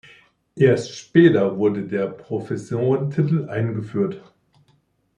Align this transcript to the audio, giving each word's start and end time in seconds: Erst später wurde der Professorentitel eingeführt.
Erst 0.55 0.95
später 0.97 1.59
wurde 1.59 1.83
der 1.83 2.07
Professorentitel 2.07 3.47
eingeführt. 3.51 4.23